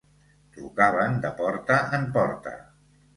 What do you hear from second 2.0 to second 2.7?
porta.